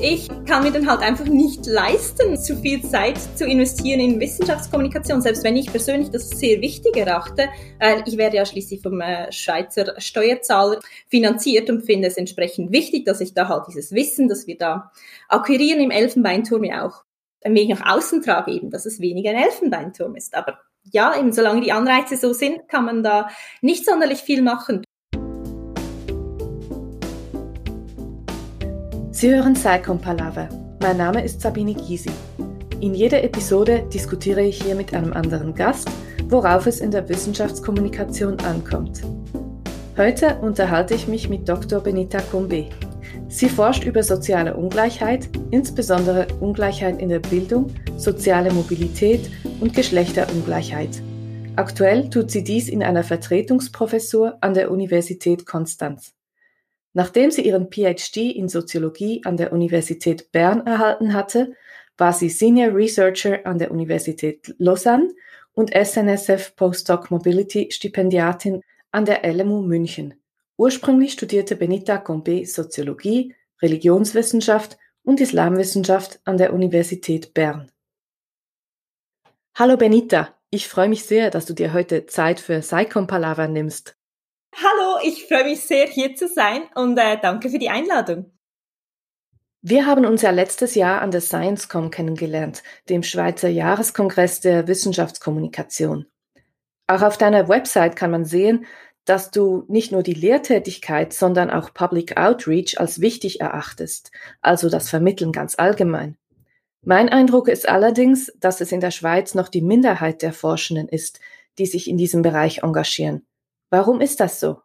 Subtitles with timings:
[0.00, 5.22] Ich kann mir dann halt einfach nicht leisten, zu viel Zeit zu investieren in Wissenschaftskommunikation,
[5.22, 7.48] selbst wenn ich persönlich das sehr wichtig erachte.
[8.04, 13.20] Ich werde ja schließlich vom äh, Schweizer Steuerzahler finanziert und finde es entsprechend wichtig, dass
[13.20, 14.90] ich da halt dieses Wissen, das wir da
[15.28, 17.04] akquirieren im Elfenbeinturm ja auch
[17.44, 20.34] ein wenig nach außen trage, eben, dass es weniger ein Elfenbeinturm ist.
[20.34, 20.58] Aber
[20.90, 23.28] ja, eben solange die Anreize so sind, kann man da
[23.62, 24.83] nicht sonderlich viel machen.
[29.24, 30.50] Sie hören Saicom Palaver.
[30.82, 32.10] Mein Name ist Sabine Gysi.
[32.80, 35.88] In jeder Episode diskutiere ich hier mit einem anderen Gast,
[36.28, 39.00] worauf es in der Wissenschaftskommunikation ankommt.
[39.96, 41.80] Heute unterhalte ich mich mit Dr.
[41.80, 42.66] Benita Combe.
[43.28, 51.00] Sie forscht über soziale Ungleichheit, insbesondere Ungleichheit in der Bildung, soziale Mobilität und Geschlechterungleichheit.
[51.56, 56.12] Aktuell tut sie dies in einer Vertretungsprofessur an der Universität Konstanz.
[56.94, 61.54] Nachdem sie ihren PhD in Soziologie an der Universität Bern erhalten hatte,
[61.98, 65.12] war sie Senior Researcher an der Universität Lausanne
[65.52, 70.14] und SNSF Postdoc Mobility Stipendiatin an der LMU München.
[70.56, 77.72] Ursprünglich studierte Benita Combe Soziologie, Religionswissenschaft und Islamwissenschaft an der Universität Bern.
[79.56, 83.96] Hallo Benita, ich freue mich sehr, dass du dir heute Zeit für Saicom Palaver nimmst.
[84.56, 88.30] Hallo, ich freue mich sehr, hier zu sein und äh, danke für die Einladung.
[89.62, 96.06] Wir haben uns ja letztes Jahr an der ScienceCom kennengelernt, dem Schweizer Jahreskongress der Wissenschaftskommunikation.
[96.86, 98.66] Auch auf deiner Website kann man sehen,
[99.04, 104.88] dass du nicht nur die Lehrtätigkeit, sondern auch Public Outreach als wichtig erachtest, also das
[104.88, 106.16] Vermitteln ganz allgemein.
[106.82, 111.18] Mein Eindruck ist allerdings, dass es in der Schweiz noch die Minderheit der Forschenden ist,
[111.58, 113.26] die sich in diesem Bereich engagieren.
[113.70, 114.60] Warum ist das so?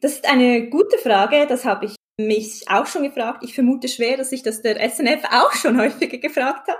[0.00, 1.46] Das ist eine gute Frage.
[1.46, 1.94] Das habe ich
[2.26, 3.42] mich auch schon gefragt.
[3.42, 6.78] Ich vermute schwer, dass sich das der SNF auch schon häufiger gefragt hat.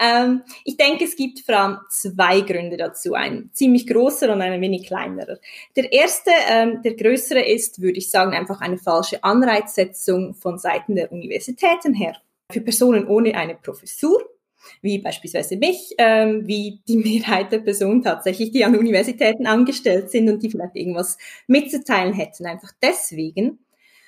[0.00, 3.14] Ähm, ich denke, es gibt vor allem zwei Gründe dazu.
[3.14, 5.38] Ein ziemlich großer und ein wenig kleinerer.
[5.76, 10.94] Der erste, ähm, der größere ist, würde ich sagen, einfach eine falsche Anreizsetzung von Seiten
[10.94, 12.16] der Universitäten her.
[12.50, 14.31] Für Personen ohne eine Professur
[14.80, 20.28] wie beispielsweise mich, ähm, wie die Mehrheit der Personen tatsächlich, die an Universitäten angestellt sind
[20.28, 22.46] und die vielleicht irgendwas mitzuteilen hätten.
[22.46, 23.58] Einfach deswegen,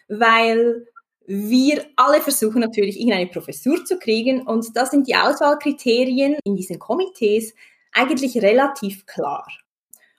[0.09, 0.87] weil
[1.27, 6.79] wir alle versuchen natürlich irgendeine Professur zu kriegen und da sind die Auswahlkriterien in diesen
[6.79, 7.55] Komitees
[7.93, 9.47] eigentlich relativ klar.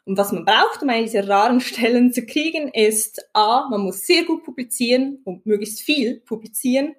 [0.05, 4.05] Und was man braucht, um eine dieser raren Stellen zu kriegen, ist A, man muss
[4.05, 6.95] sehr gut publizieren und möglichst viel publizieren.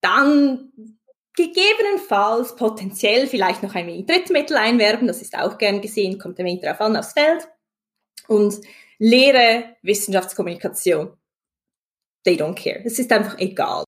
[0.00, 0.95] Dann
[1.36, 6.46] gegebenenfalls potenziell vielleicht noch ein wenig Drittmittel einwerben, das ist auch gern gesehen, kommt ein
[6.46, 7.46] wenig darauf an, aufs Feld.
[8.26, 8.60] Und
[8.98, 11.12] Lehre, Wissenschaftskommunikation.
[12.24, 12.80] They don't care.
[12.84, 13.84] Es ist einfach egal.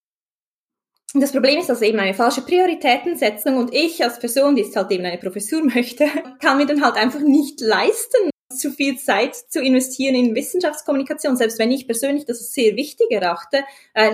[1.15, 4.77] Und das Problem ist also eben eine falsche Prioritätensetzung und ich als Person, die jetzt
[4.77, 6.07] halt eben eine Professur möchte,
[6.41, 11.59] kann mir dann halt einfach nicht leisten, zu viel Zeit zu investieren in Wissenschaftskommunikation, selbst
[11.59, 13.65] wenn ich persönlich das sehr wichtig erachte.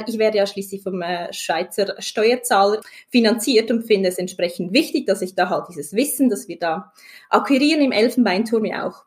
[0.06, 5.22] Ich werde ja schließlich vom äh, Schweizer Steuerzahler finanziert und finde es entsprechend wichtig, dass
[5.22, 6.92] ich da halt dieses Wissen, das wir da
[7.30, 9.04] akquirieren im Elfenbeinturm ja auch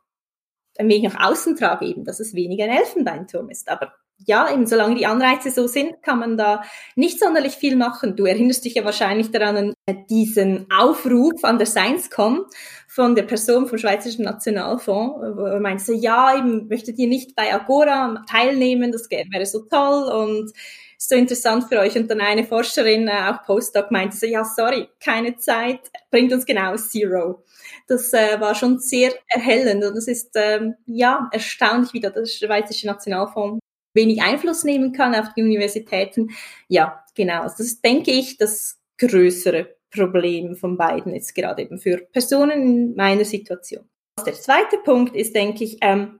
[0.78, 3.70] ein wenig nach außen trage, eben, dass es weniger ein Elfenbeinturm ist.
[3.70, 3.94] Aber
[4.26, 6.64] ja, eben solange die Anreize so sind, kann man da
[6.96, 8.16] nicht sonderlich viel machen.
[8.16, 12.46] Du erinnerst dich ja wahrscheinlich daran an diesen Aufruf an der ScienceCom
[12.88, 17.54] von der Person vom Schweizerischen Nationalfonds, wo er meinte, ja, eben möchtet ihr nicht bei
[17.54, 20.52] Agora teilnehmen, das wäre so toll und
[20.98, 21.96] so interessant für euch.
[21.96, 25.80] Und dann eine Forscherin, äh, auch Postdoc, meinte so, ja, sorry, keine Zeit,
[26.10, 27.44] bringt uns genau Zero.
[27.88, 32.26] Das äh, war schon sehr erhellend und es ist ähm, ja erstaunlich, wie da der
[32.26, 33.60] Schweizerische Nationalfonds
[33.98, 36.30] wenig Einfluss nehmen kann auf die Universitäten.
[36.70, 37.42] Ja, genau.
[37.42, 42.62] Also das ist, denke ich, das größere Problem von beiden jetzt gerade eben für Personen
[42.62, 43.90] in meiner Situation.
[44.26, 46.20] Der zweite Punkt ist, denke ich, ähm,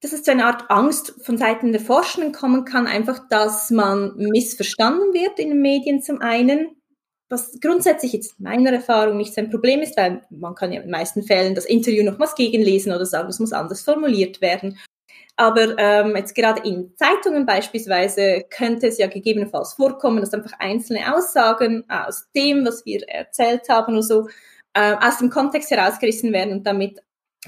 [0.00, 4.16] dass es zu einer Art Angst von Seiten der Forschenden kommen kann, einfach, dass man
[4.16, 6.76] missverstanden wird in den Medien zum einen,
[7.28, 10.86] was grundsätzlich jetzt in meiner Erfahrung nicht sein Problem ist, weil man kann ja in
[10.86, 14.78] den meisten Fällen das Interview nochmals gegenlesen oder sagen, es muss anders formuliert werden.
[15.40, 21.16] Aber ähm, jetzt gerade in Zeitungen beispielsweise könnte es ja gegebenenfalls vorkommen, dass einfach einzelne
[21.16, 24.28] Aussagen aus dem, was wir erzählt haben oder so,
[24.74, 26.98] äh, aus dem Kontext herausgerissen werden und damit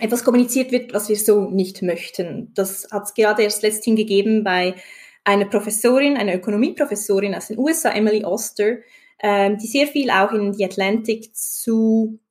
[0.00, 2.50] etwas kommuniziert wird, was wir so nicht möchten.
[2.54, 4.74] Das hat es gerade erst letzthin gegeben bei
[5.24, 8.78] einer Professorin, einer Ökonomieprofessorin aus den USA, Emily Oster,
[9.22, 12.21] ähm, die sehr viel auch in The Atlantic zu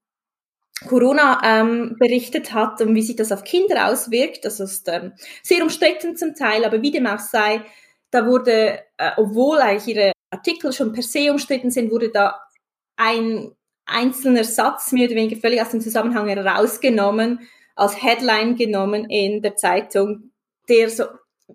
[0.87, 4.45] Corona ähm, berichtet hat und wie sich das auf Kinder auswirkt.
[4.45, 5.13] Das ist ähm,
[5.43, 7.61] sehr umstritten zum Teil, aber wie dem auch sei,
[8.09, 12.39] da wurde, äh, obwohl eigentlich ihre Artikel schon per se umstritten sind, wurde da
[12.95, 13.51] ein
[13.85, 19.55] einzelner Satz mehr oder weniger völlig aus dem Zusammenhang herausgenommen, als Headline genommen in der
[19.55, 20.31] Zeitung,
[20.69, 21.05] der so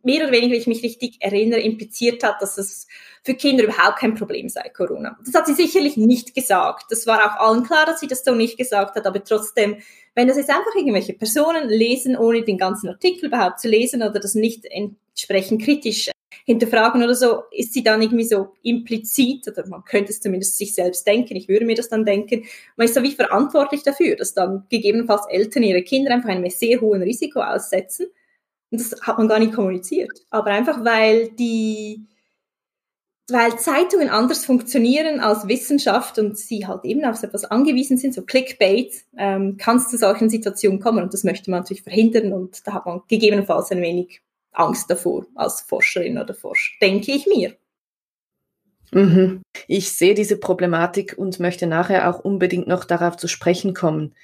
[0.02, 2.86] mehr oder weniger, wenn ich mich richtig erinnere, impliziert hat, dass es
[3.22, 5.18] für Kinder überhaupt kein Problem sei, Corona.
[5.24, 6.86] Das hat sie sicherlich nicht gesagt.
[6.90, 9.78] Das war auch allen klar, dass sie das so nicht gesagt hat, aber trotzdem,
[10.14, 14.20] wenn das jetzt einfach irgendwelche Personen lesen, ohne den ganzen Artikel überhaupt zu lesen oder
[14.20, 16.10] das nicht entsprechend kritisch
[16.44, 20.74] hinterfragen oder so, ist sie dann irgendwie so implizit, oder man könnte es zumindest sich
[20.74, 22.44] selbst denken, ich würde mir das dann denken,
[22.76, 26.80] man ist so wie verantwortlich dafür, dass dann gegebenenfalls Eltern ihre Kinder einfach einem sehr
[26.80, 28.06] hohen Risiko aussetzen.
[28.76, 30.10] Das hat man gar nicht kommuniziert.
[30.30, 32.06] Aber einfach weil die,
[33.28, 38.14] weil Zeitungen anders funktionieren als Wissenschaft und sie halt eben auf so etwas angewiesen sind,
[38.14, 42.32] so Clickbait, ähm, kann es zu solchen Situationen kommen und das möchte man natürlich verhindern
[42.32, 44.20] und da hat man gegebenenfalls ein wenig
[44.52, 47.56] Angst davor als Forscherin oder Forscher, denke ich mir.
[48.92, 49.42] Mhm.
[49.66, 54.14] Ich sehe diese Problematik und möchte nachher auch unbedingt noch darauf zu sprechen kommen.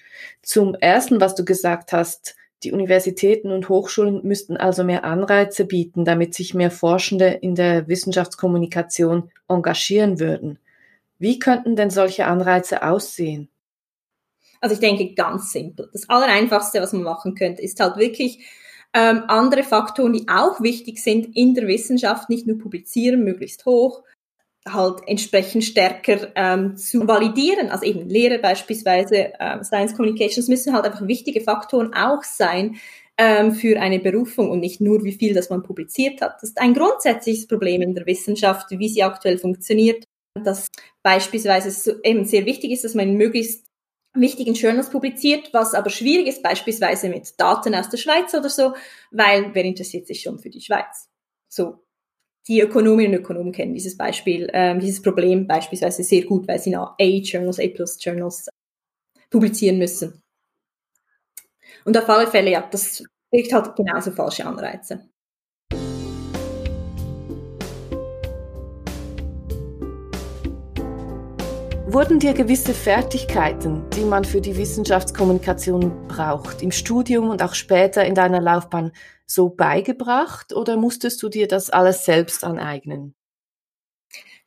[0.42, 6.04] Zum Ersten, was du gesagt hast, die Universitäten und Hochschulen müssten also mehr Anreize bieten,
[6.04, 10.58] damit sich mehr Forschende in der Wissenschaftskommunikation engagieren würden.
[11.18, 13.48] Wie könnten denn solche Anreize aussehen?
[14.60, 15.88] Also ich denke ganz simpel.
[15.92, 18.46] Das Allereinfachste, was man machen könnte, ist halt wirklich
[18.94, 24.02] ähm, andere Faktoren, die auch wichtig sind in der Wissenschaft, nicht nur publizieren, möglichst hoch,
[24.68, 27.70] halt entsprechend stärker ähm, zu validieren.
[27.70, 32.76] Also eben Lehre beispielsweise, äh, Science Communications müssen halt einfach wichtige Faktoren auch sein
[33.18, 36.36] ähm, für eine Berufung und nicht nur, wie viel das man publiziert hat.
[36.36, 40.04] Das ist ein grundsätzliches Problem in der Wissenschaft, wie sie aktuell funktioniert.
[40.34, 40.68] Dass
[41.02, 43.66] beispielsweise eben sehr wichtig ist, dass man möglichst
[44.14, 48.74] wichtigen Journals publiziert, was aber schwierig ist, beispielsweise mit Daten aus der Schweiz oder so,
[49.10, 51.08] weil wer interessiert sich schon für die Schweiz?
[51.48, 51.82] So.
[52.48, 56.70] Die Ökonominnen und Ökonomen kennen dieses Beispiel, ähm, dieses Problem beispielsweise sehr gut, weil sie
[56.70, 58.48] nach A-Journals, A-Plus-Journals
[59.30, 60.20] publizieren müssen.
[61.84, 65.08] Und auf alle Fälle, ja, das birgt halt genauso falsche Anreize.
[71.86, 78.04] Wurden dir gewisse Fertigkeiten, die man für die Wissenschaftskommunikation braucht, im Studium und auch später
[78.04, 78.90] in deiner Laufbahn
[79.32, 83.14] so beigebracht oder musstest du dir das alles selbst aneignen?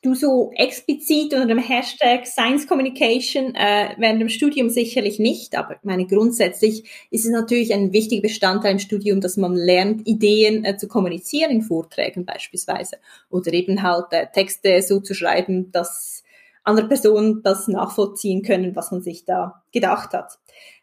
[0.02, 5.78] Du so explizit unter dem Hashtag Science Communication äh, während dem Studium sicherlich nicht, aber
[5.78, 10.64] ich meine grundsätzlich ist es natürlich ein wichtiger Bestandteil im Studium, dass man lernt, Ideen
[10.64, 12.98] äh, zu kommunizieren in Vorträgen beispielsweise
[13.32, 16.24] oder eben halt äh, Texte so zu schreiben, dass
[16.64, 20.38] andere Personen das nachvollziehen können, was man sich da gedacht hat.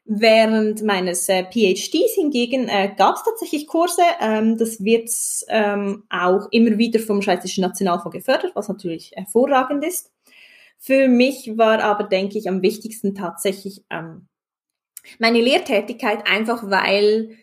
[0.05, 4.03] Während meines äh, PhDs hingegen äh, gab es tatsächlich Kurse.
[4.21, 5.11] Ähm, das wird
[5.49, 10.11] ähm, auch immer wieder vom Schweizerischen Nationalfonds gefördert, was natürlich hervorragend ist.
[10.79, 14.27] Für mich war aber, denke ich, am wichtigsten tatsächlich ähm,
[15.21, 17.37] meine Lehrtätigkeit, einfach weil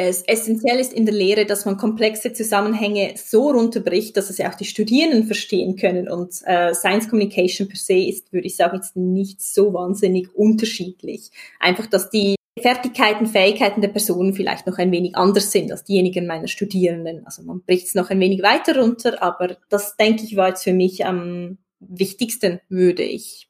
[0.00, 4.48] es essentiell ist in der Lehre, dass man komplexe Zusammenhänge so runterbricht, dass es ja
[4.48, 6.08] auch die Studierenden verstehen können.
[6.08, 11.30] Und äh, Science Communication per se ist, würde ich sagen, jetzt nicht so wahnsinnig unterschiedlich.
[11.58, 16.26] Einfach, dass die Fertigkeiten, Fähigkeiten der Personen vielleicht noch ein wenig anders sind als diejenigen
[16.26, 17.26] meiner Studierenden.
[17.26, 20.62] Also man bricht es noch ein wenig weiter runter, aber das, denke ich, war jetzt
[20.62, 23.48] für mich am wichtigsten, würde ich.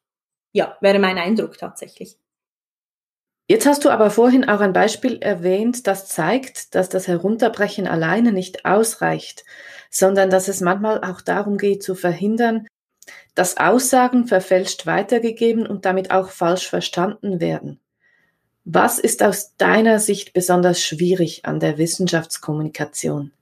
[0.52, 2.16] Ja, wäre mein Eindruck tatsächlich.
[3.50, 8.30] Jetzt hast du aber vorhin auch ein Beispiel erwähnt, das zeigt, dass das Herunterbrechen alleine
[8.30, 9.46] nicht ausreicht,
[9.90, 12.66] sondern dass es manchmal auch darum geht zu verhindern,
[13.34, 17.80] dass Aussagen verfälscht weitergegeben und damit auch falsch verstanden werden.
[18.64, 23.32] Was ist aus deiner Sicht besonders schwierig an der Wissenschaftskommunikation?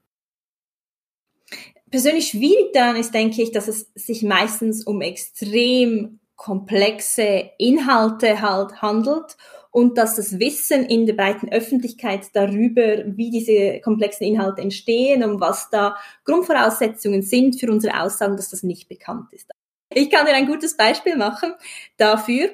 [1.91, 8.83] Persönlich schwierig daran ist, denke ich, dass es sich meistens um extrem komplexe Inhalte halt
[8.83, 9.37] handelt
[9.77, 15.39] und dass das Wissen in der breiten Öffentlichkeit darüber, wie diese komplexen Inhalte entstehen und
[15.39, 19.51] was da Grundvoraussetzungen sind für unsere Aussagen, dass das nicht bekannt ist.
[19.93, 21.53] Ich kann dir ein gutes Beispiel machen
[21.99, 22.53] dafür.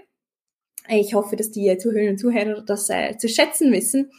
[0.89, 4.11] Ich hoffe, dass die Zuhörerinnen und Zuhörer das äh, zu schätzen wissen.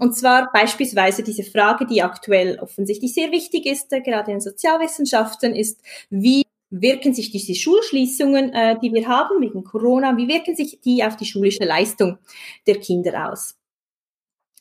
[0.00, 5.54] Und zwar beispielsweise diese Frage, die aktuell offensichtlich sehr wichtig ist, äh, gerade in Sozialwissenschaften,
[5.54, 10.80] ist, wie wirken sich diese Schulschließungen, äh, die wir haben wegen Corona, wie wirken sich
[10.80, 12.18] die auf die schulische Leistung
[12.66, 13.56] der Kinder aus?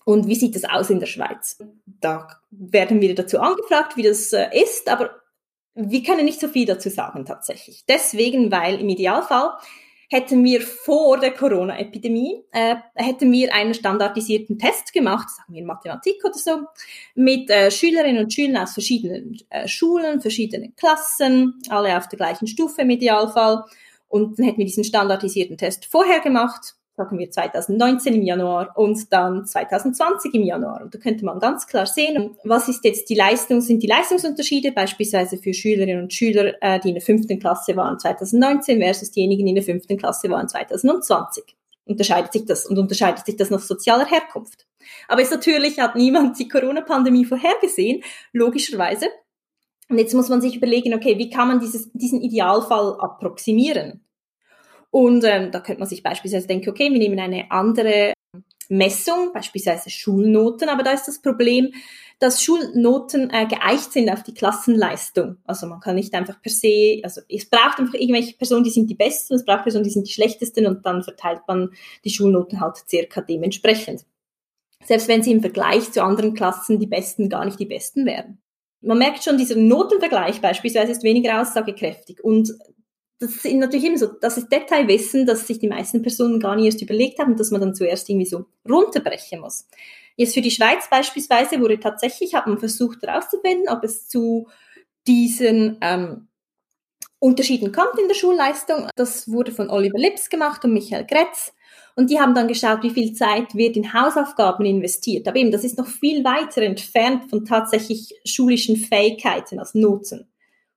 [0.05, 1.57] Und wie sieht das aus in der Schweiz?
[1.85, 5.21] Da werden wir dazu angefragt, wie das äh, ist, aber
[5.75, 7.83] wir können nicht so viel dazu sagen tatsächlich.
[7.87, 9.57] Deswegen, weil im Idealfall
[10.09, 15.67] hätten wir vor der Corona-Epidemie, äh, hätten wir einen standardisierten Test gemacht, sagen wir in
[15.67, 16.61] Mathematik oder so,
[17.15, 22.47] mit äh, Schülerinnen und Schülern aus verschiedenen äh, Schulen, verschiedenen Klassen, alle auf der gleichen
[22.47, 23.65] Stufe im Idealfall.
[24.07, 29.13] Und dann hätten wir diesen standardisierten Test vorher gemacht sagen wir 2019 im Januar und
[29.13, 30.82] dann 2020 im Januar.
[30.82, 34.72] Und da könnte man ganz klar sehen, was ist jetzt die Leistung, sind die Leistungsunterschiede
[34.72, 39.46] beispielsweise für Schülerinnen und Schüler, äh, die in der fünften Klasse waren 2019 versus diejenigen,
[39.46, 41.56] die in der fünften Klasse waren 2020.
[41.86, 44.66] Unterscheidet sich das und unterscheidet sich das nach sozialer Herkunft.
[45.08, 48.01] Aber es natürlich hat niemand die Corona-Pandemie vorhergesehen,
[48.34, 49.06] logischerweise.
[49.88, 54.01] Und jetzt muss man sich überlegen, okay, wie kann man dieses, diesen Idealfall approximieren?
[54.89, 58.13] Und ähm, da könnte man sich beispielsweise denken, okay, wir nehmen eine andere
[58.70, 61.74] Messung, beispielsweise Schulnoten, aber da ist das Problem,
[62.20, 65.38] dass Schulnoten äh, geeicht sind auf die Klassenleistung.
[65.46, 68.89] Also man kann nicht einfach per se, also es braucht einfach irgendwelche Personen, die sind
[68.89, 71.70] die Besten, es braucht Personen, die sind die Schlechtesten und dann verteilt man
[72.03, 74.06] die Schulnoten halt circa dementsprechend.
[74.84, 78.39] Selbst wenn sie im Vergleich zu anderen Klassen die Besten gar nicht die Besten wären.
[78.82, 82.53] Man merkt schon, dieser Notenvergleich beispielsweise ist weniger aussagekräftig und
[83.19, 86.65] das sind natürlich immer so, das ist Detailwissen, das sich die meisten Personen gar nicht
[86.65, 89.67] erst überlegt haben, dass man dann zuerst irgendwie so runterbrechen muss.
[90.15, 94.47] Jetzt für die Schweiz beispielsweise wurde tatsächlich, hat man versucht herauszufinden, ob es zu
[95.07, 96.27] diesen ähm,
[97.19, 98.89] Unterschieden kommt in der Schulleistung.
[98.95, 101.53] Das wurde von Oliver Lips gemacht und Michael Gretz.
[101.95, 105.27] Und die haben dann geschaut, wie viel Zeit wird in Hausaufgaben investiert.
[105.27, 110.27] Aber eben, das ist noch viel weiter entfernt von tatsächlich schulischen Fähigkeiten als Nutzen.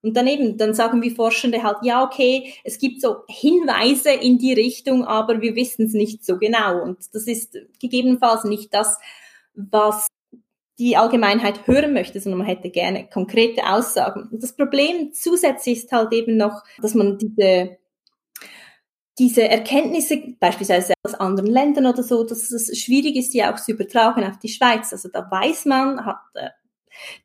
[0.02, 4.54] Und daneben, dann sagen wir Forschende halt, ja, okay, es gibt so Hinweise in die
[4.54, 6.82] Richtung, aber wir wissen es nicht so genau.
[6.82, 8.98] Und das ist gegebenenfalls nicht das,
[9.54, 10.06] was
[10.78, 14.28] die Allgemeinheit hören möchte, sondern man hätte gerne konkrete Aussagen.
[14.32, 17.78] Und das Problem zusätzlich ist halt eben noch, dass man diese
[19.18, 23.72] diese Erkenntnisse, beispielsweise aus anderen Ländern oder so, dass es schwierig ist, die auch zu
[23.72, 24.94] übertragen auf die Schweiz.
[24.94, 26.48] Also da weiß man, hat äh,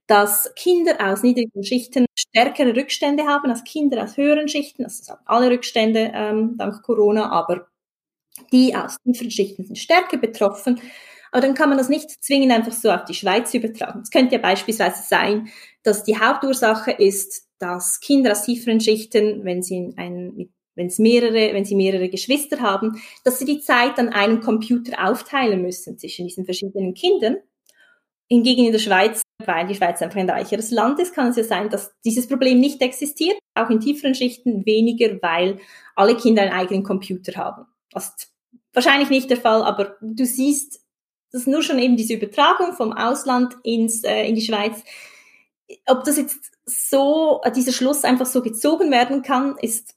[0.06, 4.84] dass Kinder aus niedrigen Schichten stärkere Rückstände haben als Kinder aus höheren Schichten.
[4.84, 7.68] Es haben alle Rückstände ähm, dank Corona, aber
[8.52, 10.80] die aus tieferen Schichten sind stärker betroffen.
[11.32, 14.02] Aber dann kann man das nicht zwingend einfach so auf die Schweiz übertragen.
[14.04, 15.50] Es könnte ja beispielsweise sein,
[15.84, 21.54] dass die Hauptursache ist, dass Kinder aus tieferen Schichten, wenn sie ein, wenn es mehrere,
[21.54, 26.26] wenn sie mehrere Geschwister haben, dass sie die Zeit an einem Computer aufteilen müssen zwischen
[26.26, 27.38] diesen verschiedenen Kindern.
[28.28, 31.44] Hingegen in der Schweiz weil die Schweiz einfach ein reicheres Land ist, kann es ja
[31.44, 35.60] sein, dass dieses Problem nicht existiert, auch in tieferen Schichten weniger, weil
[35.96, 37.66] alle Kinder einen eigenen Computer haben.
[37.92, 38.34] Das ist
[38.74, 40.82] wahrscheinlich nicht der Fall, aber du siehst,
[41.32, 44.84] dass nur schon eben diese Übertragung vom Ausland ins, äh, in die Schweiz,
[45.86, 49.96] ob das jetzt so, äh, dieser Schluss einfach so gezogen werden kann, ist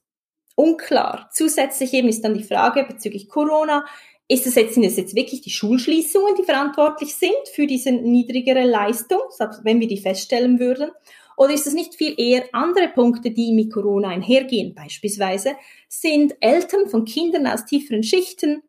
[0.55, 1.29] unklar.
[1.31, 3.85] Zusätzlich eben ist dann die Frage bezüglich Corona,
[4.31, 8.63] ist es jetzt, sind es jetzt wirklich die Schulschließungen, die verantwortlich sind für diese niedrigere
[8.63, 9.19] Leistung,
[9.63, 10.91] wenn wir die feststellen würden?
[11.35, 14.75] Oder ist es nicht viel eher andere Punkte, die mit Corona einhergehen?
[14.75, 15.55] Beispielsweise
[15.87, 18.61] sind Eltern von Kindern aus tieferen Schichten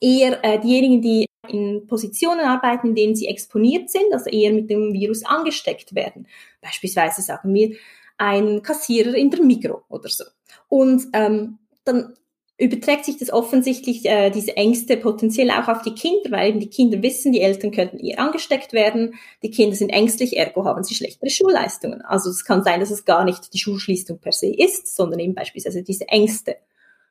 [0.00, 4.68] eher äh, diejenigen, die in Positionen arbeiten, in denen sie exponiert sind, also eher mit
[4.68, 6.26] dem Virus angesteckt werden.
[6.60, 7.76] Beispielsweise sagen wir
[8.18, 10.24] ein Kassierer in der Mikro oder so.
[10.68, 12.14] Und ähm, dann
[12.62, 16.70] überträgt sich das offensichtlich, äh, diese Ängste potenziell auch auf die Kinder, weil eben die
[16.70, 20.94] Kinder wissen, die Eltern könnten ihr angesteckt werden, die Kinder sind ängstlich, ergo haben sie
[20.94, 22.02] schlechtere Schulleistungen.
[22.02, 25.34] Also es kann sein, dass es gar nicht die Schulschließung per se ist, sondern eben
[25.34, 26.56] beispielsweise diese Ängste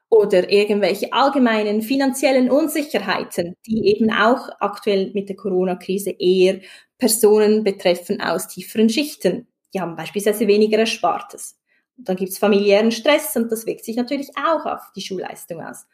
[0.10, 6.62] oder irgendwelche allgemeinen finanziellen Unsicherheiten, die eben auch aktuell mit der Corona-Krise eher
[6.98, 9.48] Personen betreffen aus tieferen Schichten.
[9.74, 11.61] Die haben beispielsweise weniger Erspartes
[11.98, 15.86] dann gibt es familiären Stress und das wirkt sich natürlich auch auf die Schulleistung aus.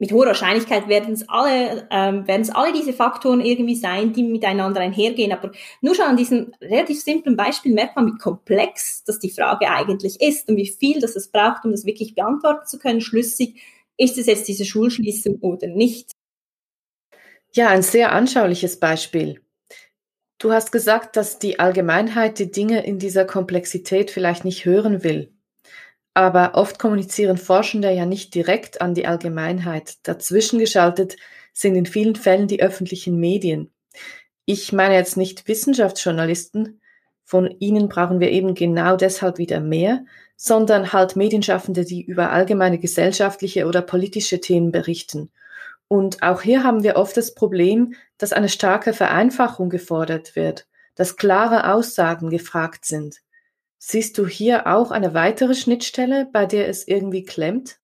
[0.00, 4.24] Mit hoher Wahrscheinlichkeit werden es alle, ähm, werden es alle diese Faktoren irgendwie sein, die
[4.24, 5.32] miteinander einhergehen.
[5.32, 9.70] Aber nur schon an diesem relativ simplen Beispiel merkt man, wie komplex das die Frage
[9.70, 13.00] eigentlich ist und wie viel das es braucht, um das wirklich beantworten zu können.
[13.00, 13.62] Schlüssig,
[13.96, 16.10] ist es jetzt diese Schulschließung oder nicht?
[17.52, 19.43] Ja, ein sehr anschauliches Beispiel.
[20.44, 25.32] Du hast gesagt, dass die Allgemeinheit die Dinge in dieser Komplexität vielleicht nicht hören will.
[26.12, 30.06] Aber oft kommunizieren Forschende ja nicht direkt an die Allgemeinheit.
[30.06, 31.16] Dazwischen geschaltet
[31.54, 33.72] sind in vielen Fällen die öffentlichen Medien.
[34.44, 36.78] Ich meine jetzt nicht Wissenschaftsjournalisten,
[37.22, 40.04] von ihnen brauchen wir eben genau deshalb wieder mehr,
[40.36, 45.30] sondern halt Medienschaffende, die über allgemeine gesellschaftliche oder politische Themen berichten
[45.88, 51.16] und auch hier haben wir oft das Problem, dass eine starke Vereinfachung gefordert wird, dass
[51.16, 53.16] klare Aussagen gefragt sind.
[53.78, 57.78] Siehst du hier auch eine weitere Schnittstelle, bei der es irgendwie klemmt?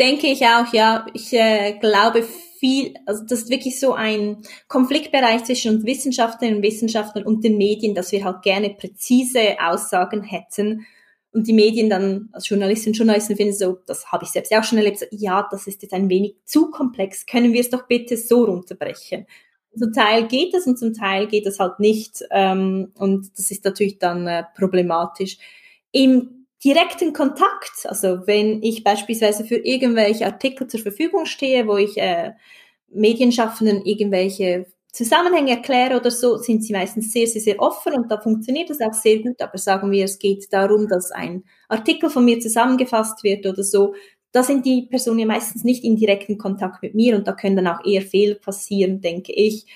[0.00, 1.06] Denke ich auch, ja.
[1.12, 2.22] Ich äh, glaube
[2.58, 7.58] viel, also das ist wirklich so ein Konfliktbereich zwischen uns Wissenschaftlerinnen und Wissenschaftlern und den
[7.58, 10.86] Medien, dass wir halt gerne präzise Aussagen hätten
[11.32, 14.64] und die Medien dann als Journalistinnen und Journalisten finden so, das habe ich selbst auch
[14.64, 17.86] schon erlebt, so, ja, das ist jetzt ein wenig zu komplex, können wir es doch
[17.86, 19.26] bitte so runterbrechen.
[19.76, 23.64] Zum Teil geht es und zum Teil geht es halt nicht ähm, und das ist
[23.64, 25.38] natürlich dann äh, problematisch.
[25.92, 31.98] Im direkten Kontakt, also wenn ich beispielsweise für irgendwelche Artikel zur Verfügung stehe, wo ich
[31.98, 32.32] äh,
[32.88, 34.66] Medienschaffenden irgendwelche
[34.98, 38.80] Zusammenhänge erkläre oder so, sind sie meistens sehr, sehr, sehr offen und da funktioniert das
[38.80, 39.40] auch sehr gut.
[39.40, 43.94] Aber sagen wir, es geht darum, dass ein Artikel von mir zusammengefasst wird oder so,
[44.32, 47.54] da sind die Personen ja meistens nicht in direkten Kontakt mit mir und da können
[47.54, 49.66] dann auch eher Fehler passieren, denke ich,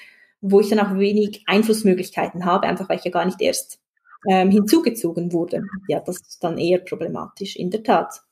[0.41, 3.79] wo ich dann auch wenig Einflussmöglichkeiten habe, einfach weil ich ja gar nicht erst
[4.29, 5.63] ähm, hinzugezogen wurde.
[5.87, 8.23] Ja, das ist dann eher problematisch, in der Tat.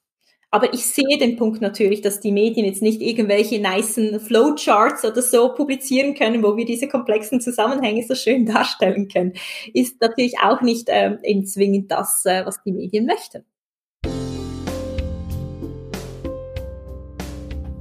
[0.52, 5.22] Aber ich sehe den Punkt natürlich, dass die Medien jetzt nicht irgendwelche nicen Flowcharts oder
[5.22, 9.34] so publizieren können, wo wir diese komplexen Zusammenhänge so schön darstellen können.
[9.72, 13.44] Ist natürlich auch nicht ähm, zwingend das, äh, was die Medien möchten.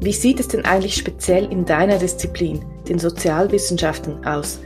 [0.02, 4.60] Wie sieht es denn eigentlich speziell in deiner Disziplin, den Sozialwissenschaften, aus?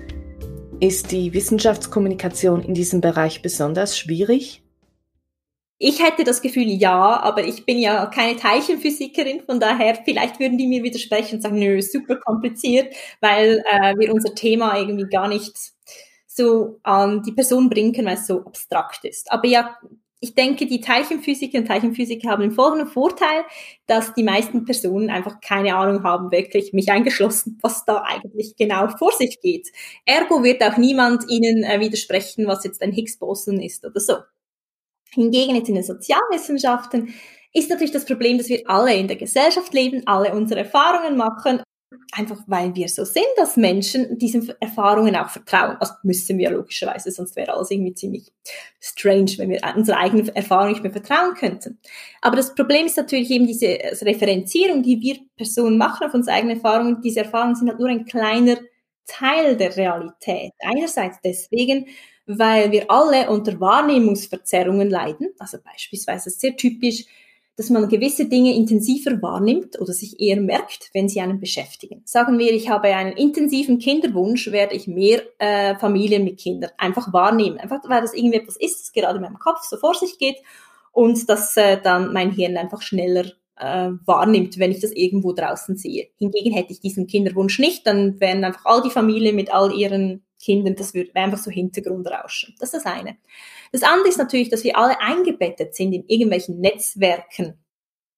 [0.81, 4.62] Ist die Wissenschaftskommunikation in diesem Bereich besonders schwierig?
[5.79, 10.57] Ich hätte das Gefühl, ja, aber ich bin ja keine Teilchenphysikerin, von daher vielleicht würden
[10.57, 15.27] die mir widersprechen und sagen, nö, super kompliziert, weil äh, wir unser Thema irgendwie gar
[15.27, 15.51] nicht
[16.27, 19.31] so an die Person bringen können, weil es so abstrakt ist.
[19.31, 19.77] Aber ja,
[20.21, 23.43] ich denke, die Teilchenphysiker und Teilchenphysiker haben den folgenden Vorteil,
[23.87, 28.87] dass die meisten Personen einfach keine Ahnung haben, wirklich mich eingeschlossen, was da eigentlich genau
[28.87, 29.67] vor sich geht.
[30.05, 34.13] Ergo wird auch niemand ihnen äh, widersprechen, was jetzt ein Higgs-Boson ist oder so.
[35.13, 37.13] Hingegen jetzt in den Sozialwissenschaften
[37.53, 41.61] ist natürlich das Problem, dass wir alle in der Gesellschaft leben, alle unsere Erfahrungen machen,
[42.11, 45.77] einfach weil wir so sind, dass Menschen diesen Erfahrungen auch vertrauen.
[45.79, 48.31] Also müssen wir logischerweise, sonst wäre alles irgendwie ziemlich
[48.79, 51.79] strange, wenn wir unserer eigenen Erfahrung nicht mehr vertrauen könnten.
[52.21, 53.67] Aber das Problem ist natürlich eben diese
[54.01, 57.01] Referenzierung, die wir Personen machen auf unsere eigenen Erfahrungen.
[57.01, 58.57] Diese Erfahrungen sind halt nur ein kleiner
[59.05, 60.51] Teil der Realität.
[60.59, 61.87] Einerseits deswegen,
[62.25, 65.29] weil wir alle unter Wahrnehmungsverzerrungen leiden.
[65.39, 67.05] Also beispielsweise sehr typisch,
[67.55, 72.01] dass man gewisse Dinge intensiver wahrnimmt oder sich eher merkt, wenn sie einen beschäftigen.
[72.05, 77.13] Sagen wir, ich habe einen intensiven Kinderwunsch, werde ich mehr äh, Familien mit Kindern einfach
[77.13, 77.59] wahrnehmen.
[77.59, 80.37] Einfach weil das irgendwie etwas ist, das gerade in meinem Kopf so vor sich geht
[80.91, 83.25] und dass äh, dann mein Hirn einfach schneller
[83.57, 86.07] äh, wahrnimmt, wenn ich das irgendwo draußen sehe.
[86.17, 90.22] Hingegen hätte ich diesen Kinderwunsch nicht, dann wären einfach all die Familien mit all ihren
[90.43, 92.55] Kindern, das würde einfach so Hintergrundrauschen.
[92.59, 93.17] Das ist das eine.
[93.71, 97.57] Das andere ist natürlich, dass wir alle eingebettet sind in irgendwelchen Netzwerken.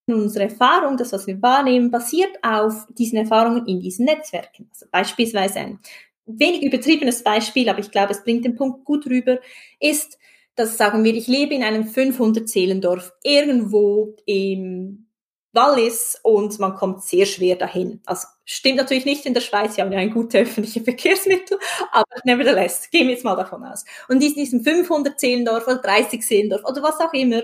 [0.07, 4.67] Unsere Erfahrung, das, was wir wahrnehmen, basiert auf diesen Erfahrungen in diesen Netzwerken.
[4.71, 5.79] Also beispielsweise ein
[6.25, 9.39] wenig übertriebenes Beispiel, aber ich glaube, es bringt den Punkt gut rüber,
[9.79, 10.17] ist,
[10.55, 15.07] dass sagen wir, ich lebe in einem 500 Seelendorf irgendwo im
[15.53, 18.01] Wallis und man kommt sehr schwer dahin.
[18.05, 21.57] Also stimmt natürlich nicht in der Schweiz, wir haben ja ein gutes öffentliches Verkehrsmittel,
[21.91, 23.83] aber nevertheless, gehen wir jetzt mal davon aus.
[24.07, 27.43] Und in diesem 500 Seelendorf oder 30 Seelendorf oder was auch immer,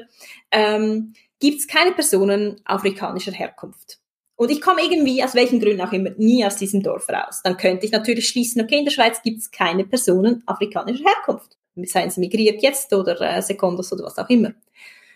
[0.51, 3.97] ähm, gibt es keine Personen afrikanischer Herkunft.
[4.35, 7.41] Und ich komme irgendwie, aus welchen Gründen auch immer, nie aus diesem Dorf raus.
[7.43, 11.57] Dann könnte ich natürlich schließen, okay, in der Schweiz gibt es keine Personen afrikanischer Herkunft.
[11.83, 14.53] Seien sie migriert jetzt oder äh, Sekundos oder was auch immer.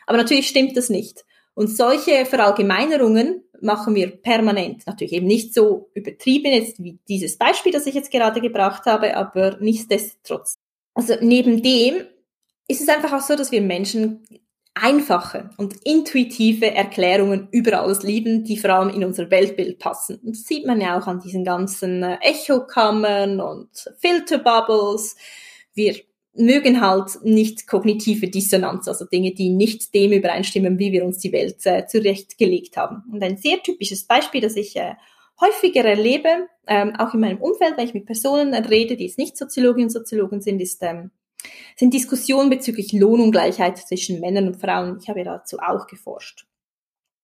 [0.05, 1.25] Aber natürlich stimmt das nicht.
[1.55, 4.85] Und solche Verallgemeinerungen machen wir permanent.
[4.85, 9.15] Natürlich eben nicht so übertrieben jetzt wie dieses Beispiel, das ich jetzt gerade gebracht habe,
[9.17, 10.55] aber nichtsdestotrotz.
[10.93, 12.05] Also neben dem
[12.67, 14.25] ist es einfach auch so, dass wir Menschen
[14.73, 20.19] einfache und intuitive Erklärungen über alles lieben, die vor allem in unser Weltbild passen.
[20.21, 25.15] Und das sieht man ja auch an diesen ganzen äh, Echokammern und Filterbubbles.
[25.73, 25.95] Wir
[26.35, 31.31] mögen halt nicht kognitive Dissonanz, also Dinge, die nicht dem übereinstimmen, wie wir uns die
[31.31, 33.03] Welt äh, zurechtgelegt haben.
[33.11, 34.95] Und ein sehr typisches Beispiel, das ich äh,
[35.39, 39.37] häufiger erlebe, ähm, auch in meinem Umfeld, wenn ich mit Personen rede, die es nicht
[39.37, 41.11] Soziologinnen und Soziologen sind, ist, ähm,
[41.75, 44.97] sind Diskussionen bezüglich Lohnungleichheit zwischen Männern und Frauen.
[45.01, 46.45] Ich habe dazu auch geforscht.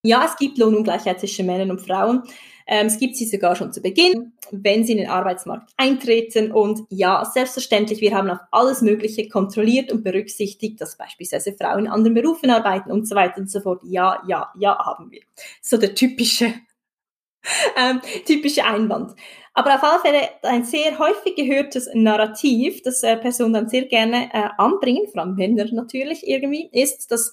[0.03, 2.23] Ja, es gibt Lohnungleichheit zwischen Männern und Frauen.
[2.65, 6.51] Ähm, es gibt sie sogar schon zu Beginn, wenn sie in den Arbeitsmarkt eintreten.
[6.51, 11.91] Und ja, selbstverständlich, wir haben auch alles Mögliche kontrolliert und berücksichtigt, dass beispielsweise Frauen in
[11.91, 13.81] anderen Berufen arbeiten und so weiter und so fort.
[13.83, 15.21] Ja, ja, ja, haben wir.
[15.61, 16.53] So der typische,
[17.77, 19.13] ähm, typische Einwand.
[19.53, 24.29] Aber auf alle Fälle ein sehr häufig gehörtes Narrativ, das äh, Personen dann sehr gerne
[24.33, 27.31] äh, anbringen, vor allem Männer natürlich irgendwie, ist, dass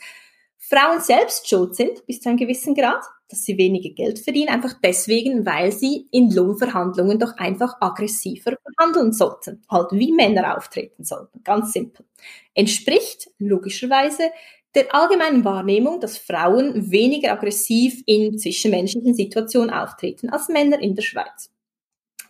[0.59, 3.03] Frauen selbst schuld sind, bis zu einem gewissen Grad.
[3.31, 9.12] dass sie weniger Geld verdienen, einfach deswegen, weil sie in Lohnverhandlungen doch einfach aggressiver verhandeln
[9.12, 12.07] sollten, halt wie Männer auftreten sollten, ganz simpel.
[12.55, 14.31] Entspricht logischerweise
[14.75, 21.03] der allgemeinen Wahrnehmung, dass Frauen weniger aggressiv in zwischenmenschlichen Situationen auftreten als Männer in der
[21.03, 21.51] Schweiz.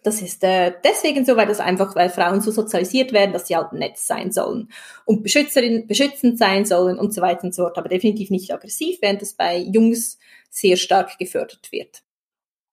[0.03, 3.57] Das ist äh, deswegen so, weil das einfach, weil Frauen so sozialisiert werden, dass sie
[3.57, 4.71] halt nett sein sollen
[5.05, 8.99] und Beschützerin, beschützend sein sollen und so weiter und so fort, aber definitiv nicht aggressiv,
[9.01, 10.19] während das bei Jungs
[10.51, 12.03] sehr stark gefördert wird.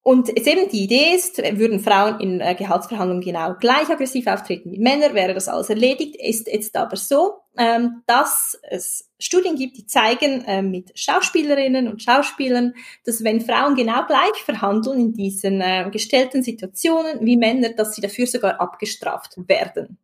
[0.07, 4.71] Und jetzt eben die Idee ist, würden Frauen in äh, Gehaltsverhandlungen genau gleich aggressiv auftreten
[4.71, 6.15] wie Männer, wäre das alles erledigt.
[6.15, 12.03] Ist jetzt aber so, ähm, dass es Studien gibt, die zeigen äh, mit Schauspielerinnen und
[12.03, 17.95] Schauspielern, dass wenn Frauen genau gleich verhandeln in diesen äh, gestellten Situationen wie Männer, dass
[17.95, 19.97] sie dafür sogar abgestraft werden.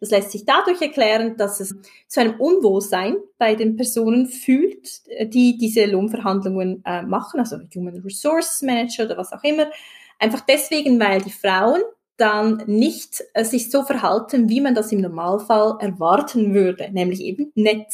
[0.00, 1.74] Das lässt sich dadurch erklären, dass es
[2.06, 8.62] zu einem Unwohlsein bei den Personen fühlt, die diese Lohnverhandlungen äh, machen, also Human Resource
[8.62, 9.70] Manager oder was auch immer.
[10.18, 11.80] Einfach deswegen, weil die Frauen
[12.18, 17.52] dann nicht äh, sich so verhalten, wie man das im Normalfall erwarten würde, nämlich eben
[17.54, 17.86] nett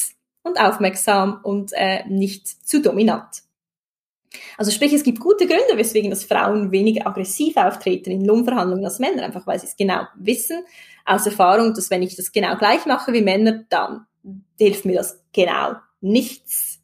[0.42, 3.42] und aufmerksam und äh, nicht zu dominant.
[4.56, 8.98] Also sprich, es gibt gute Gründe, weswegen das Frauen weniger aggressiv auftreten in Lohnverhandlungen als
[8.98, 10.64] Männer, einfach weil sie es genau wissen
[11.04, 14.06] aus Erfahrung, dass wenn ich das genau gleich mache wie Männer, dann
[14.58, 16.80] hilft mir das genau nichts.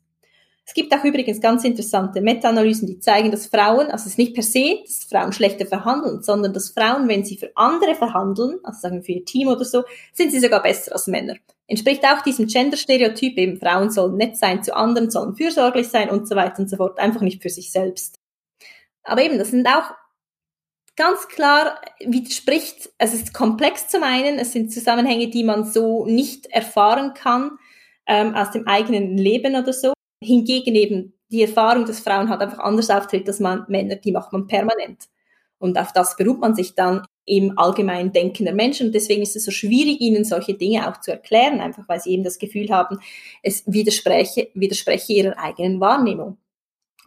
[0.68, 4.34] Es gibt auch übrigens ganz interessante Meta-Analysen, die zeigen, dass Frauen, also es ist nicht
[4.34, 8.80] per se, dass Frauen schlechter verhandeln, sondern dass Frauen, wenn sie für andere verhandeln, also
[8.80, 11.36] sagen wir für ihr Team oder so, sind sie sogar besser als Männer.
[11.68, 16.28] Entspricht auch diesem Gender-Stereotyp, eben Frauen sollen nett sein zu anderen, sollen fürsorglich sein und
[16.28, 18.18] so weiter und so fort, einfach nicht für sich selbst.
[19.04, 19.94] Aber eben, das sind auch
[20.98, 26.46] ganz klar widerspricht, es ist komplex zum einen, es sind Zusammenhänge, die man so nicht
[26.46, 27.52] erfahren kann
[28.06, 29.92] ähm, aus dem eigenen Leben oder so.
[30.20, 34.32] Hingegen eben die Erfahrung, dass Frauen halt einfach anders auftritt als man Männer, die macht
[34.32, 35.04] man permanent.
[35.58, 38.88] Und auf das beruht man sich dann im allgemeinen Denken der Menschen.
[38.88, 42.10] Und deswegen ist es so schwierig, ihnen solche Dinge auch zu erklären, einfach weil sie
[42.10, 42.98] eben das Gefühl haben,
[43.42, 46.38] es widerspreche, widerspreche ihrer eigenen Wahrnehmung.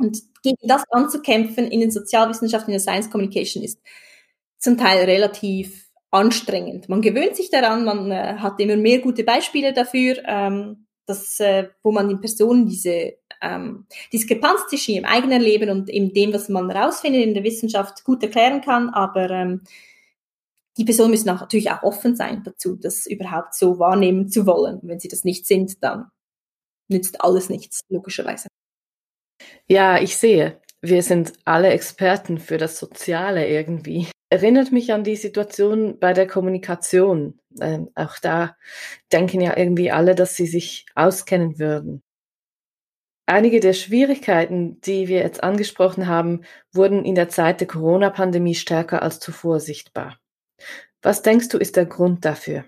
[0.02, 3.80] Und gegen das anzukämpfen in den Sozialwissenschaften, in der Science Communication ist
[4.58, 6.90] zum Teil relativ anstrengend.
[6.90, 11.70] Man gewöhnt sich daran, man äh, hat immer mehr gute Beispiele dafür, ähm, dass, äh,
[11.84, 16.50] wo man in Personen diese ähm, Diskrepanz zwischen ihrem eigenen Leben und in dem, was
[16.50, 19.62] man herausfindet in der Wissenschaft, gut erklären kann, aber ähm,
[20.78, 24.80] die Personen müssen auch, natürlich auch offen sein dazu, das überhaupt so wahrnehmen zu wollen.
[24.84, 26.12] Wenn sie das nicht sind, dann
[26.88, 28.48] nützt alles nichts, logischerweise.
[29.72, 30.60] Ja, ich sehe.
[30.82, 34.10] Wir sind alle Experten für das Soziale irgendwie.
[34.30, 37.40] Erinnert mich an die Situation bei der Kommunikation.
[37.62, 38.58] Ähm, auch da
[39.14, 42.04] denken ja irgendwie alle, dass sie sich auskennen würden.
[43.26, 46.42] Einige der Schwierigkeiten, die wir jetzt angesprochen haben,
[46.74, 50.20] wurden in der Zeit der Corona-Pandemie stärker als zuvor sichtbar.
[51.02, 52.66] Was denkst du, ist der Grund dafür?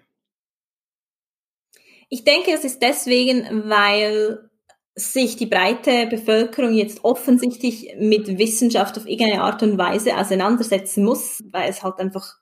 [2.07, 4.49] Ich denke, es ist deswegen, weil
[4.95, 11.43] sich die breite Bevölkerung jetzt offensichtlich mit Wissenschaft auf irgendeine Art und Weise auseinandersetzen muss,
[11.51, 12.35] weil es halt einfach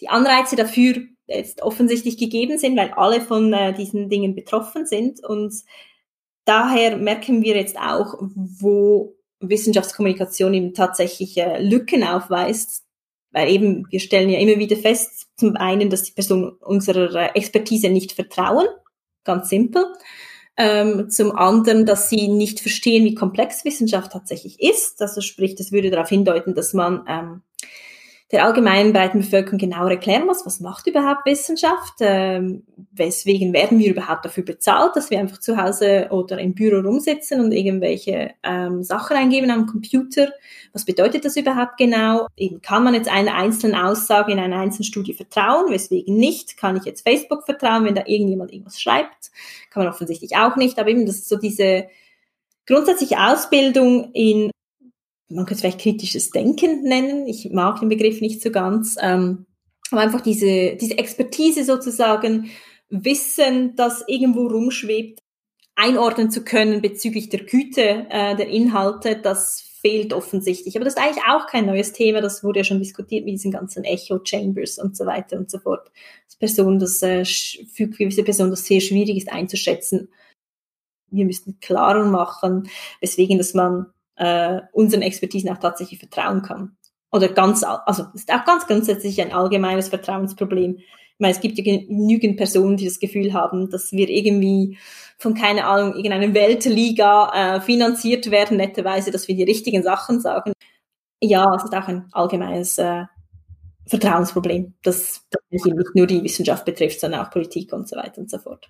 [0.00, 5.24] die Anreize dafür jetzt offensichtlich gegeben sind, weil alle von äh, diesen Dingen betroffen sind.
[5.24, 5.54] Und
[6.44, 12.84] daher merken wir jetzt auch, wo Wissenschaftskommunikation eben tatsächlich äh, Lücken aufweist,
[13.32, 17.30] weil eben wir stellen ja immer wieder fest, zum einen, dass die Personen unserer äh,
[17.34, 18.66] Expertise nicht vertrauen,
[19.24, 19.84] ganz simpel.
[20.58, 25.02] Ähm, zum anderen, dass sie nicht verstehen, wie komplex Wissenschaft tatsächlich ist.
[25.02, 27.42] Also sprich, das würde darauf hindeuten, dass man ähm,
[28.32, 33.90] der allgemeinen breiten Bevölkerung genauer erklären muss, was macht überhaupt Wissenschaft, ähm, weswegen werden wir
[33.90, 38.82] überhaupt dafür bezahlt, dass wir einfach zu Hause oder im Büro rumsitzen und irgendwelche ähm,
[38.82, 40.32] Sachen eingeben am Computer.
[40.72, 42.26] Was bedeutet das überhaupt genau?
[42.36, 46.56] Eben kann man jetzt einer einzelnen Aussage in einer einzelnen Studie vertrauen, weswegen nicht?
[46.56, 49.30] Kann ich jetzt Facebook vertrauen, wenn da irgendjemand irgendwas schreibt?
[49.70, 51.86] Kann man offensichtlich auch nicht, aber eben das ist so diese
[52.66, 54.50] grundsätzliche Ausbildung in
[55.28, 57.26] man könnte es vielleicht kritisches Denken nennen.
[57.26, 58.96] Ich mag den Begriff nicht so ganz.
[59.00, 59.46] Ähm,
[59.90, 62.50] aber einfach diese, diese Expertise sozusagen,
[62.88, 65.20] Wissen, das irgendwo rumschwebt,
[65.74, 70.76] einordnen zu können bezüglich der Güte äh, der Inhalte, das fehlt offensichtlich.
[70.76, 73.50] Aber das ist eigentlich auch kein neues Thema, das wurde ja schon diskutiert mit diesen
[73.50, 75.90] ganzen Echo Chambers und so weiter und so fort.
[76.26, 80.08] Das Person, das äh, für gewisse Personen das sehr schwierig ist einzuschätzen.
[81.10, 82.68] Wir müssen klarer machen,
[83.00, 83.86] weswegen, dass man
[84.16, 86.76] äh, unseren Expertisen auch tatsächlich vertrauen kann.
[87.12, 90.84] Oder ganz, also ist auch ganz grundsätzlich ein allgemeines Vertrauensproblem Ich
[91.18, 94.76] meine, es gibt ja genügend Personen, die das Gefühl haben, dass wir irgendwie
[95.18, 100.52] von, keine Ahnung, irgendeiner Weltliga äh, finanziert werden, netterweise, dass wir die richtigen Sachen sagen.
[101.22, 103.04] Ja, es ist auch ein allgemeines äh,
[103.86, 108.30] Vertrauensproblem, das, das nicht nur die Wissenschaft betrifft, sondern auch Politik und so weiter und
[108.30, 108.68] so fort.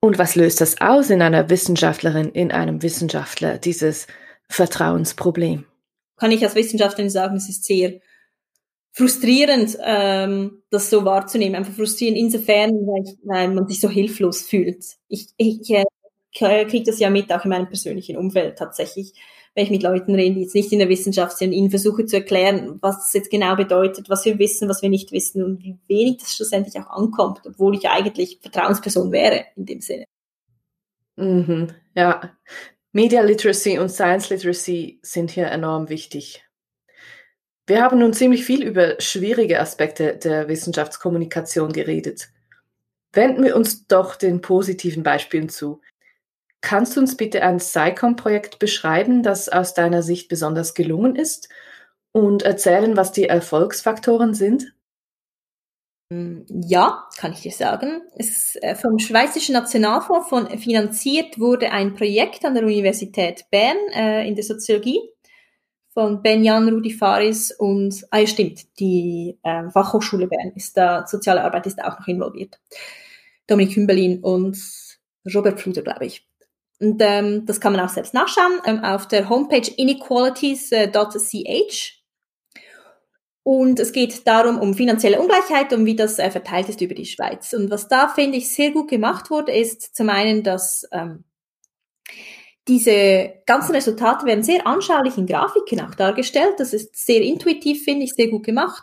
[0.00, 4.06] Und was löst das aus in einer Wissenschaftlerin, in einem Wissenschaftler, dieses
[4.48, 5.64] Vertrauensproblem?
[6.16, 8.00] Kann ich als Wissenschaftlerin sagen, es ist sehr
[8.96, 11.54] frustrierend, ähm, das so wahrzunehmen.
[11.54, 14.84] Einfach frustrierend insofern, weil, ich, weil man sich so hilflos fühlt.
[15.08, 15.84] Ich, ich äh,
[16.32, 19.12] kriege das ja mit, auch in meinem persönlichen Umfeld tatsächlich,
[19.54, 22.16] wenn ich mit Leuten rede, die jetzt nicht in der Wissenschaft sind, ihnen versuche zu
[22.16, 25.78] erklären, was das jetzt genau bedeutet, was wir wissen, was wir nicht wissen und wie
[25.88, 30.04] wenig das schlussendlich auch ankommt, obwohl ich eigentlich Vertrauensperson wäre in dem Sinne.
[31.16, 32.32] Mhm, ja,
[32.96, 36.42] Media Literacy und Science Literacy sind hier enorm wichtig.
[37.66, 42.30] Wir haben nun ziemlich viel über schwierige Aspekte der Wissenschaftskommunikation geredet.
[43.12, 45.82] Wenden wir uns doch den positiven Beispielen zu.
[46.62, 51.50] Kannst du uns bitte ein SciComm-Projekt beschreiben, das aus deiner Sicht besonders gelungen ist
[52.12, 54.72] und erzählen, was die Erfolgsfaktoren sind?
[56.08, 58.02] Ja, kann ich dir sagen.
[58.16, 64.28] Es, äh, vom Schweizerischen Nationalfonds von, finanziert wurde ein Projekt an der Universität Bern äh,
[64.28, 65.00] in der Soziologie
[65.92, 71.42] von Benjan Rudi Faris und, ah ja stimmt, die äh, Fachhochschule Bern ist da, soziale
[71.42, 72.60] Arbeit ist auch noch involviert.
[73.48, 74.56] Dominik Hümbelin und
[75.34, 76.24] Robert Fluder, glaube ich.
[76.78, 81.95] Und ähm, das kann man auch selbst nachschauen ähm, auf der Homepage inequalities.ch.
[83.46, 87.06] Und es geht darum, um finanzielle Ungleichheit und wie das äh, verteilt ist über die
[87.06, 87.52] Schweiz.
[87.52, 91.22] Und was da, finde ich, sehr gut gemacht wurde, ist zum einen, dass ähm,
[92.66, 96.54] diese ganzen Resultate werden sehr anschaulich in Grafiken auch dargestellt.
[96.58, 98.82] Das ist sehr intuitiv, finde ich, sehr gut gemacht.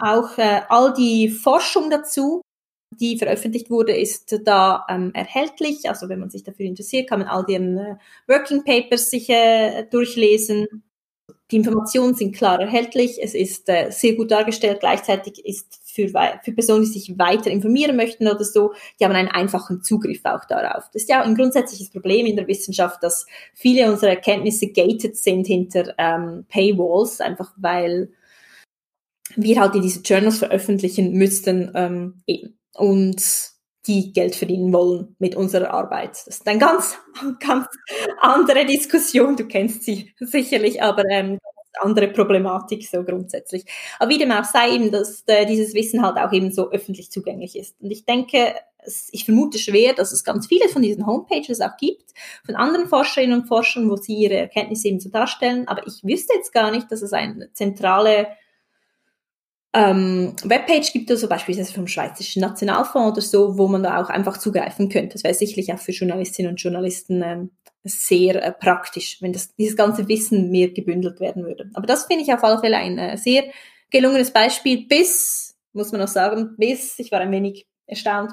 [0.00, 2.42] Auch äh, all die Forschung dazu,
[3.00, 5.88] die veröffentlicht wurde, ist da ähm, erhältlich.
[5.88, 7.96] Also wenn man sich dafür interessiert, kann man all deren äh,
[8.28, 10.87] Working Papers sich äh, durchlesen.
[11.50, 16.08] Die Informationen sind klar erhältlich, es ist äh, sehr gut dargestellt, gleichzeitig ist für,
[16.42, 20.44] für Personen, die sich weiter informieren möchten oder so, die haben einen einfachen Zugriff auch
[20.44, 20.84] darauf.
[20.92, 25.46] Das ist ja ein grundsätzliches Problem in der Wissenschaft, dass viele unserer Erkenntnisse gated sind
[25.46, 28.10] hinter ähm, Paywalls, einfach weil
[29.36, 32.58] wir halt in diese Journals veröffentlichen müssten ähm, eben.
[32.74, 33.52] Und
[33.88, 36.10] die Geld verdienen wollen mit unserer Arbeit.
[36.10, 36.96] Das ist eine ganz,
[37.40, 37.66] ganz
[38.20, 39.36] andere Diskussion.
[39.36, 41.38] Du kennst sie sicherlich, aber ähm,
[41.80, 43.64] andere Problematik so grundsätzlich.
[43.98, 47.10] Aber wie dem auch sei, eben, dass äh, dieses Wissen halt auch eben so öffentlich
[47.10, 47.80] zugänglich ist.
[47.80, 51.76] Und ich denke, es, ich vermute schwer, dass es ganz viele von diesen Homepages auch
[51.78, 52.12] gibt,
[52.44, 55.66] von anderen Forscherinnen und Forschern, wo sie ihre Erkenntnisse eben so darstellen.
[55.66, 58.28] Aber ich wüsste jetzt gar nicht, dass es eine zentrale
[59.74, 64.08] ähm, Webpage gibt es so beispielsweise vom Schweizerischen Nationalfonds oder so, wo man da auch
[64.08, 65.14] einfach zugreifen könnte.
[65.14, 67.50] Das wäre sicherlich auch für Journalistinnen und Journalisten ähm,
[67.84, 71.70] sehr äh, praktisch, wenn das, dieses ganze Wissen mehr gebündelt werden würde.
[71.74, 73.44] Aber das finde ich auf alle Fälle ein äh, sehr
[73.90, 78.32] gelungenes Beispiel, bis, muss man noch sagen, bis, ich war ein wenig erstaunt,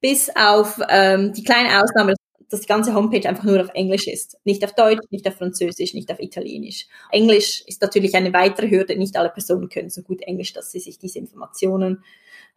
[0.00, 2.14] bis auf ähm, die kleine Ausnahme,
[2.50, 4.38] dass die ganze Homepage einfach nur auf Englisch ist.
[4.44, 6.86] Nicht auf Deutsch, nicht auf Französisch, nicht auf Italienisch.
[7.10, 8.96] Englisch ist natürlich eine weitere Hürde.
[8.96, 12.04] Nicht alle Personen können so gut Englisch, dass sie sich diese Informationen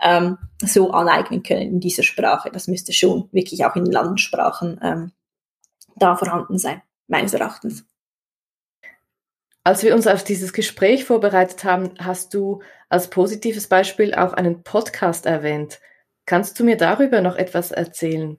[0.02, 2.52] ähm, so aneignen können in dieser Sprache.
[2.52, 5.12] Das müsste schon wirklich auch in Landessprachen ähm,
[5.96, 7.86] da vorhanden sein, meines Erachtens.
[9.64, 14.64] Als wir uns auf dieses Gespräch vorbereitet haben, hast du als positives Beispiel auch einen
[14.64, 15.80] Podcast erwähnt.
[16.26, 18.38] Kannst du mir darüber noch etwas erzählen?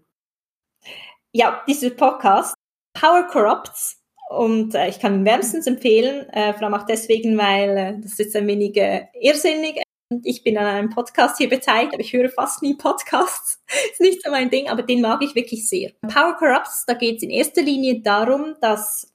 [1.32, 2.54] Ja, dieser Podcast,
[2.92, 7.76] Power Corrupts, und äh, ich kann ihn wärmstens empfehlen, äh, vor allem auch deswegen, weil
[7.76, 9.82] äh, das ist jetzt ein wenig äh, irrsinnig.
[10.22, 13.60] Ich bin an einem Podcast hier beteiligt, aber ich höre fast nie Podcasts.
[13.90, 15.90] ist nicht so mein Ding, aber den mag ich wirklich sehr.
[16.02, 19.12] Power Corrupts, da geht es in erster Linie darum, dass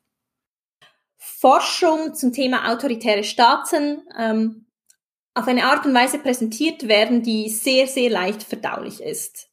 [1.17, 4.65] Forschung zum Thema autoritäre Staaten ähm,
[5.33, 9.49] auf eine Art und Weise präsentiert werden, die sehr, sehr leicht verdaulich ist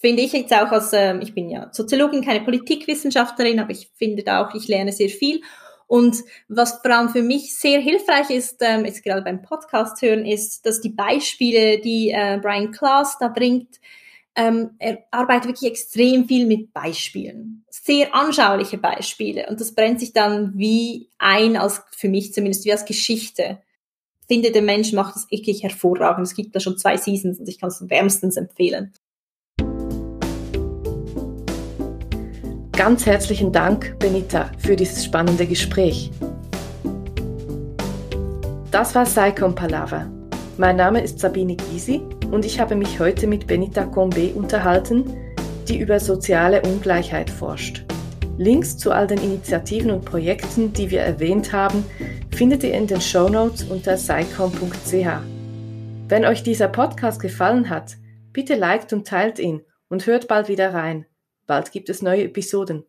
[0.00, 4.22] finde ich jetzt auch als, ähm, ich bin ja Soziologin, keine Politikwissenschaftlerin, aber ich finde
[4.22, 5.42] da auch, ich lerne sehr viel.
[5.86, 6.16] Und
[6.48, 10.64] was vor allem für mich sehr hilfreich ist, ähm, jetzt gerade beim Podcast hören, ist,
[10.64, 13.80] dass die Beispiele, die äh, Brian Klaas da bringt,
[14.36, 17.64] ähm, er arbeitet wirklich extrem viel mit Beispielen.
[17.68, 19.48] Sehr anschauliche Beispiele.
[19.48, 23.60] Und das brennt sich dann wie ein, als für mich zumindest, wie als Geschichte.
[24.20, 26.24] Ich finde, der Mensch macht das wirklich hervorragend.
[26.24, 28.92] Es gibt da schon zwei Seasons und ich kann es wärmstens empfehlen.
[32.80, 36.10] Ganz herzlichen Dank, Benita, für dieses spannende Gespräch.
[38.70, 40.10] Das war Saicom Palaver.
[40.56, 45.14] Mein Name ist Sabine Gysi und ich habe mich heute mit Benita Combe unterhalten,
[45.68, 47.84] die über soziale Ungleichheit forscht.
[48.38, 51.84] Links zu all den Initiativen und Projekten, die wir erwähnt haben,
[52.34, 55.06] findet ihr in den Show Notes unter psycom.ch.
[56.08, 57.98] Wenn euch dieser Podcast gefallen hat,
[58.32, 61.04] bitte liked und teilt ihn und hört bald wieder rein.
[61.50, 62.84] Bald gibt es neue Episoden.